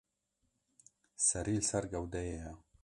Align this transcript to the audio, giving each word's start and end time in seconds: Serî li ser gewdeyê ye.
Serî 1.27 1.55
li 1.59 1.63
ser 1.69 1.83
gewdeyê 1.93 2.35
ye. 2.45 2.51